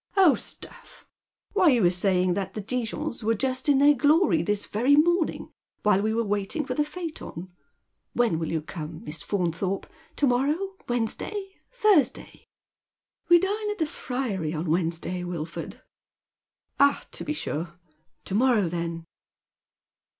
[0.17, 1.05] "Oil, stuff
[1.53, 4.95] 1 why, you were saying that the Dijons were just in their glory this very
[4.95, 5.51] morning,
[5.83, 7.49] while we were waiting for the priacton.
[8.17, 9.85] AV hen will you come, Miss Fauntliorpe?
[10.15, 10.55] To morrow
[10.87, 11.53] •—Wednesday—
[11.83, 12.45] Thursdny?"
[12.99, 15.83] *' We dine at the Friary on Wednesday, Wilford.""
[16.79, 17.77] Ah, to be sure.
[18.25, 19.05] To morrow, then